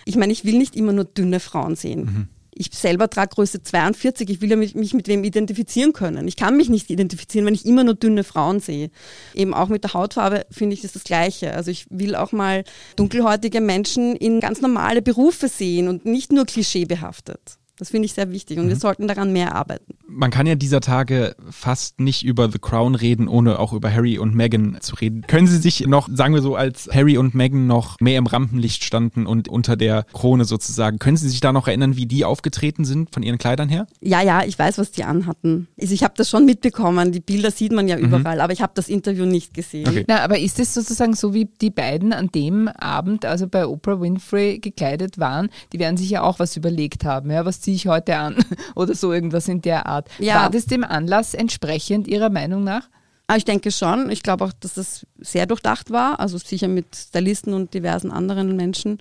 [0.05, 2.05] Ich meine, ich will nicht immer nur dünne Frauen sehen.
[2.05, 2.27] Mhm.
[2.57, 4.29] Ich selber trage Größe 42.
[4.29, 6.25] Ich will ja mich, mit wem identifizieren können.
[6.27, 8.91] Ich kann mich nicht identifizieren, wenn ich immer nur dünne Frauen sehe.
[9.33, 11.53] Eben auch mit der Hautfarbe finde ich das das Gleiche.
[11.53, 12.63] Also ich will auch mal
[12.95, 17.57] dunkelhäutige Menschen in ganz normale Berufe sehen und nicht nur klischeebehaftet.
[17.77, 18.69] Das finde ich sehr wichtig und mhm.
[18.69, 19.93] wir sollten daran mehr arbeiten.
[20.07, 24.17] Man kann ja dieser Tage fast nicht über The Crown reden, ohne auch über Harry
[24.17, 25.23] und Meghan zu reden.
[25.27, 28.85] Können Sie sich noch, sagen wir so, als Harry und Meghan noch mehr im Rampenlicht
[28.85, 32.85] standen und unter der Krone sozusagen, können Sie sich da noch erinnern, wie die aufgetreten
[32.85, 33.88] sind von ihren Kleidern her?
[33.99, 35.67] Ja, ja, ich weiß, was die anhatten.
[35.79, 38.05] Also ich habe das schon mitbekommen, die Bilder sieht man ja mhm.
[38.05, 39.88] überall, aber ich habe das Interview nicht gesehen.
[39.88, 40.05] Okay.
[40.07, 43.99] Na, aber ist es sozusagen so, wie die beiden an dem Abend, also bei Oprah
[43.99, 47.88] Winfrey gekleidet waren, die werden sich ja auch was überlegt haben, ja, was ziehe ich
[47.88, 48.36] heute an
[48.75, 50.08] oder so irgendwas in der Art.
[50.19, 50.36] Ja.
[50.43, 52.88] War das dem Anlass entsprechend Ihrer Meinung nach?
[53.28, 54.12] Ah, ich denke schon.
[54.12, 58.56] Ich glaube auch, dass das sehr durchdacht war, also sicher mit Stylisten und diversen anderen
[58.56, 58.99] Menschen.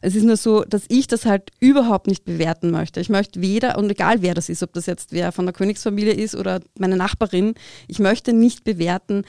[0.00, 2.98] Es ist nur so, dass ich das halt überhaupt nicht bewerten möchte.
[2.98, 6.12] Ich möchte weder, und egal wer das ist, ob das jetzt wer von der Königsfamilie
[6.12, 7.54] ist oder meine Nachbarin,
[7.86, 9.22] ich möchte nicht bewerten,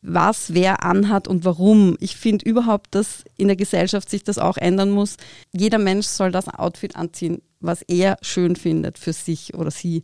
[0.00, 1.96] was wer anhat und warum.
[2.00, 5.16] Ich finde überhaupt, dass in der Gesellschaft sich das auch ändern muss.
[5.52, 10.02] Jeder Mensch soll das Outfit anziehen, was er schön findet für sich oder sie.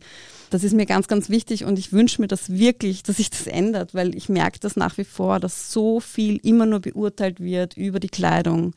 [0.49, 3.47] Das ist mir ganz, ganz wichtig und ich wünsche mir das wirklich, dass sich das
[3.47, 7.77] ändert, weil ich merke das nach wie vor, dass so viel immer nur beurteilt wird
[7.77, 8.73] über die Kleidung.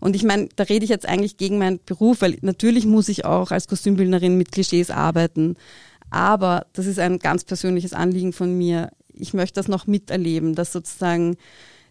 [0.00, 3.26] Und ich meine, da rede ich jetzt eigentlich gegen meinen Beruf, weil natürlich muss ich
[3.26, 5.56] auch als Kostümbildnerin mit Klischees arbeiten.
[6.10, 10.72] Aber das ist ein ganz persönliches Anliegen von mir ich möchte das noch miterleben, dass
[10.72, 11.36] sozusagen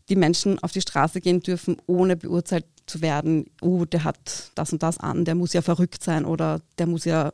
[0.10, 4.74] die Menschen auf die Straße gehen dürfen, ohne beurteilt zu werden, oh, der hat das
[4.74, 7.32] und das an, der muss ja verrückt sein oder der muss ja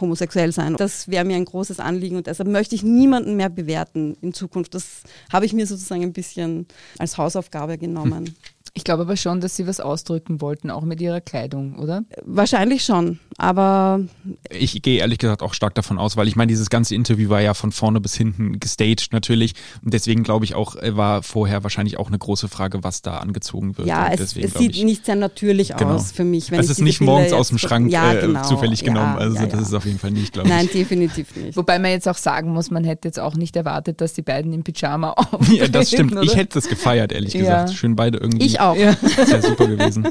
[0.00, 0.76] homosexuell sein.
[0.76, 4.74] Das wäre mir ein großes Anliegen und deshalb möchte ich niemanden mehr bewerten in Zukunft.
[4.74, 5.02] Das
[5.32, 6.66] habe ich mir sozusagen ein bisschen
[6.98, 8.36] als Hausaufgabe genommen.
[8.74, 12.04] Ich glaube aber schon, dass Sie was ausdrücken wollten, auch mit Ihrer Kleidung, oder?
[12.24, 13.18] Wahrscheinlich schon.
[13.36, 14.00] aber
[14.48, 17.42] Ich gehe ehrlich gesagt auch stark davon aus, weil ich meine, dieses ganze Interview war
[17.42, 19.52] ja von vorne bis hinten gestaged natürlich.
[19.84, 23.18] Und deswegen glaube ich auch, äh, war vorher wahrscheinlich auch eine große Frage, was da
[23.18, 23.88] angezogen wird.
[23.88, 25.94] ja, Und es, deswegen es sieht ich, nicht sehr natürlich Genau.
[25.96, 26.50] aus für mich.
[26.50, 28.42] Wenn es ist diese nicht morgens aus dem Schrank ja, äh, genau.
[28.42, 29.18] zufällig ja, genommen.
[29.18, 29.60] Also ja, das ja.
[29.66, 30.54] ist auf jeden Fall nicht, glaube ich.
[30.54, 31.58] Nein, definitiv nicht.
[31.58, 34.50] Wobei man jetzt auch sagen muss, man hätte jetzt auch nicht erwartet, dass die beiden
[34.54, 35.52] im Pyjama auftreten.
[35.56, 36.12] Ja, das stimmt.
[36.12, 36.22] oder?
[36.22, 37.40] Ich hätte das gefeiert, ehrlich Ja.
[37.64, 37.74] gesagt.
[37.74, 38.46] Schön beide irgendwie.
[38.46, 38.76] Ich auch.
[38.76, 38.96] Ja.
[39.16, 40.08] Das wäre super gewesen.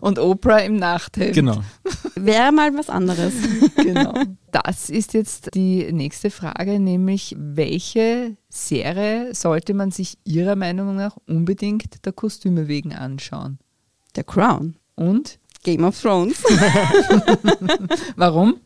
[0.00, 1.34] Und Oprah im Nachthemd.
[1.34, 1.62] Genau.
[2.14, 3.32] Wäre mal was anderes.
[3.76, 4.14] genau.
[4.50, 11.16] Das ist jetzt die nächste Frage, nämlich welche Serie sollte man sich Ihrer Meinung nach
[11.26, 13.58] unbedingt der Kostüme wegen anschauen?
[14.16, 14.76] Der Crown.
[14.94, 16.42] Und Game of Thrones.
[18.16, 18.60] warum?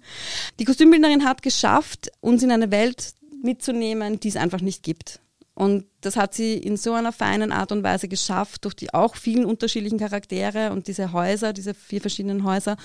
[0.58, 5.20] Die Kostümbildnerin hat geschafft, uns in eine Welt mitzunehmen, die es einfach nicht gibt.
[5.58, 9.16] Und das hat sie in so einer feinen Art und Weise geschafft, durch die auch
[9.16, 12.76] vielen unterschiedlichen Charaktere und diese Häuser, diese vier verschiedenen Häuser.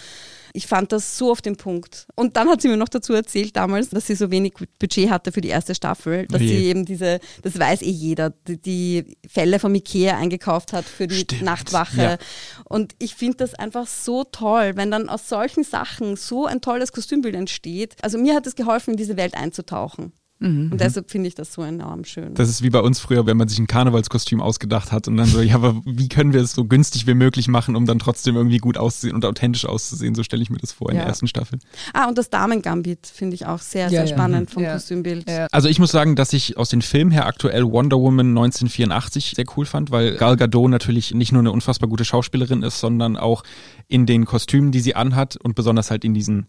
[0.53, 2.07] Ich fand das so auf den Punkt.
[2.15, 5.31] Und dann hat sie mir noch dazu erzählt damals, dass sie so wenig Budget hatte
[5.31, 6.47] für die erste Staffel, dass je.
[6.47, 11.05] sie eben diese, das weiß eh jeder, die, die Fälle vom Ikea eingekauft hat für
[11.05, 11.43] die Stimmt.
[11.43, 12.01] Nachtwache.
[12.01, 12.17] Ja.
[12.65, 16.91] Und ich finde das einfach so toll, wenn dann aus solchen Sachen so ein tolles
[16.91, 17.97] Kostümbild entsteht.
[18.01, 20.11] Also mir hat es geholfen, in diese Welt einzutauchen.
[20.43, 22.33] Und deshalb finde ich das so enorm schön.
[22.33, 25.27] Das ist wie bei uns früher, wenn man sich ein Karnevalskostüm ausgedacht hat und dann
[25.27, 28.35] so, ja, aber wie können wir es so günstig wie möglich machen, um dann trotzdem
[28.35, 30.15] irgendwie gut auszusehen und authentisch auszusehen?
[30.15, 31.03] So stelle ich mir das vor in Ja.
[31.03, 31.59] der ersten Staffel.
[31.93, 34.07] ah, und das Damen-Gambit finde ich auch sehr, Ja, sehr ja.
[34.07, 34.73] spannend vom Ja.
[34.73, 35.29] Kostümbild.
[35.29, 35.47] Ja.
[35.51, 39.45] Also ich muss sagen, dass ich aus den Filmen her aktuell Wonder Woman 1984 sehr
[39.55, 43.43] cool fand, weil Gal Gadot natürlich nicht nur eine unfassbar gute Schauspielerin ist, sondern auch
[43.87, 46.47] in den Kostümen, die sie anhat und besonders halt in diesen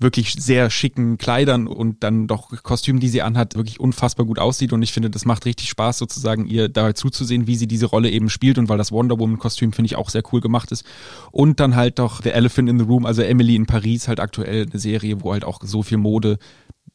[0.00, 4.72] wirklich sehr schicken Kleidern und dann doch Kostümen, die sie anhat, wirklich unfassbar gut aussieht.
[4.72, 8.10] Und ich finde, das macht richtig Spaß, sozusagen ihr dabei zuzusehen, wie sie diese Rolle
[8.10, 8.58] eben spielt.
[8.58, 10.84] Und weil das Wonder Woman-Kostüm, finde ich, auch sehr cool gemacht ist.
[11.32, 14.66] Und dann halt doch The Elephant in the Room, also Emily in Paris, halt aktuell
[14.70, 16.38] eine Serie, wo halt auch so viel Mode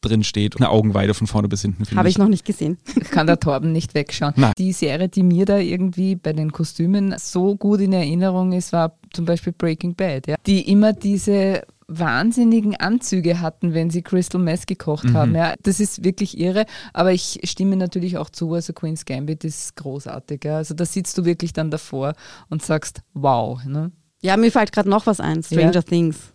[0.00, 0.56] drin steht.
[0.56, 2.14] Eine Augenweide von vorne bis hinten, finde Habe ich.
[2.14, 2.78] ich noch nicht gesehen.
[3.10, 4.34] Kann der Torben nicht wegschauen.
[4.36, 4.52] Nein.
[4.58, 8.96] Die Serie, die mir da irgendwie bei den Kostümen so gut in Erinnerung ist, war
[9.12, 10.36] zum Beispiel Breaking Bad, ja?
[10.46, 11.62] die immer diese
[11.98, 15.34] wahnsinnigen Anzüge hatten, wenn sie Crystal Mess gekocht haben.
[15.34, 19.76] Ja, das ist wirklich irre, aber ich stimme natürlich auch zu, also Queen's Gambit ist
[19.76, 20.44] großartig.
[20.44, 20.58] Ja?
[20.58, 22.14] Also da sitzt du wirklich dann davor
[22.50, 23.64] und sagst, wow.
[23.64, 23.92] Ne?
[24.22, 25.82] Ja, mir fällt gerade noch was ein, Stranger Ja.
[25.82, 26.33] Things.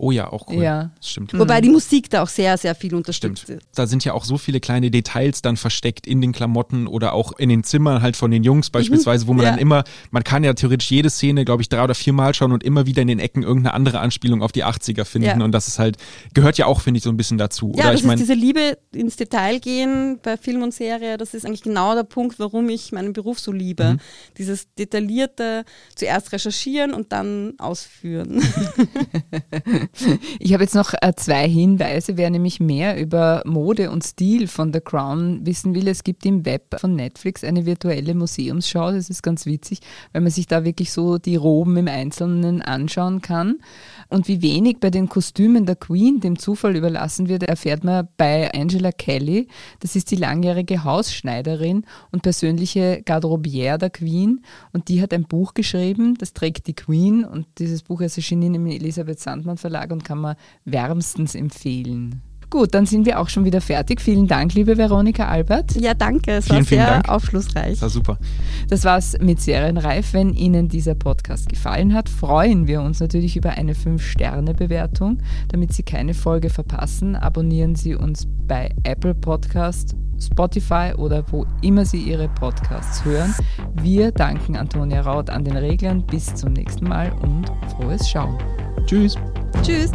[0.00, 0.62] Oh ja, auch cool.
[0.62, 0.92] Ja.
[0.96, 1.36] Das stimmt.
[1.36, 3.42] Wobei die Musik da auch sehr, sehr viel unterstützt.
[3.42, 3.62] Stimmt.
[3.74, 7.32] Da sind ja auch so viele kleine Details dann versteckt in den Klamotten oder auch
[7.36, 9.50] in den Zimmern halt von den Jungs beispielsweise, wo man Ja.
[9.50, 9.82] dann immer,
[10.12, 12.86] man kann ja theoretisch jede Szene, glaube ich, drei oder vier Mal schauen und immer
[12.86, 15.26] wieder in den Ecken irgendeine andere Anspielung auf die 80er finden.
[15.40, 15.44] Ja.
[15.44, 15.96] Und das ist halt,
[16.32, 17.72] gehört ja auch, finde ich, so ein bisschen dazu.
[17.74, 21.16] Ja, oder das ich meine, ist diese Liebe ins Detail gehen bei Film und Serie.
[21.16, 23.94] Das ist eigentlich genau der Punkt, warum ich meinen Beruf so liebe.
[23.94, 24.00] Mhm.
[24.38, 25.64] Dieses detaillierte,
[25.96, 28.40] zuerst recherchieren und dann ausführen.
[30.40, 32.16] Ich habe jetzt noch äh, zwei Hinweise.
[32.16, 36.44] Wer nämlich mehr über Mode und Stil von The Crown wissen will, es gibt im
[36.44, 38.92] Web von Netflix eine virtuelle Museumsschau.
[38.92, 39.80] Das ist ganz witzig,
[40.12, 43.58] weil man sich da wirklich so die Roben im Einzelnen anschauen kann.
[44.08, 48.52] Und wie wenig bei den Kostümen der Queen dem Zufall überlassen wird, erfährt man bei
[48.52, 49.48] Angela Kelly.
[49.80, 54.42] Das ist die langjährige Hausschneiderin und persönliche Garderobière der Queen.
[54.72, 57.24] Und die hat ein Buch geschrieben, das trägt die Queen.
[57.24, 62.22] Und dieses Buch ist erschienen im Elisabeth Sandmann Verlag und kann man wärmstens empfehlen.
[62.50, 64.00] Gut, dann sind wir auch schon wieder fertig.
[64.00, 65.76] Vielen Dank, liebe Veronika Albert.
[65.76, 66.32] ja, danke.
[66.32, 67.08] Es Vielen, war vielen sehr Dank.
[67.08, 67.72] aufschlussreich.
[67.72, 68.18] das war super.
[68.68, 70.14] Das war's mit Serienreif.
[70.14, 75.18] Wenn Ihnen dieser Podcast gefallen hat, freuen wir uns natürlich über eine 5-Sterne-Bewertung.
[75.48, 81.84] Damit Sie keine Folge verpassen, abonnieren Sie uns bei Apple Podcast, Spotify oder wo immer
[81.84, 83.34] Sie Ihre Podcasts hören.
[83.82, 86.04] Wir danken Antonia Raut an den Reglern.
[86.06, 87.44] Bis zum nächsten Mal und
[87.76, 88.38] frohes Schauen.
[88.86, 89.16] Tschüss.
[89.62, 89.92] Tschüss.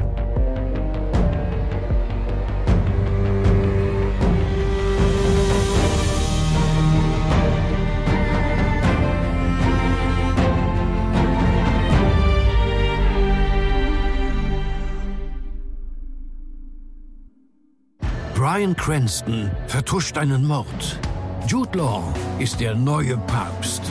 [18.54, 21.00] Brian Cranston vertuscht einen Mord.
[21.48, 22.04] Jude Law
[22.38, 23.82] ist der neue Papst.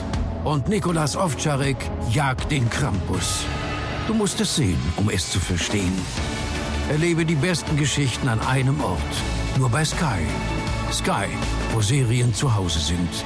[0.45, 1.75] Und Nikolas Ovtcharek
[2.11, 3.43] jagt den Krampus.
[4.07, 5.91] Du musst es sehen, um es zu verstehen.
[6.89, 9.01] Erlebe die besten Geschichten an einem Ort.
[9.57, 10.23] Nur bei Sky.
[10.93, 11.27] Sky,
[11.73, 13.25] wo Serien zu Hause sind.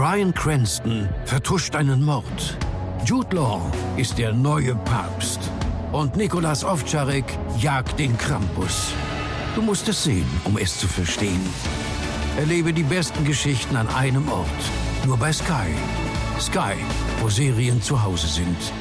[0.00, 2.56] Brian Cranston vertuscht einen Mord.
[3.04, 3.60] Jude Law
[3.98, 5.40] ist der neue Papst.
[5.92, 7.26] Und Nikolas Ovtcharek
[7.58, 8.94] jagt den Krampus.
[9.54, 11.46] Du musst es sehen, um es zu verstehen.
[12.38, 14.48] Erlebe die besten Geschichten an einem Ort.
[15.04, 15.68] Nur bei Sky.
[16.40, 16.76] Sky,
[17.20, 18.72] wo Serien zu Hause sind.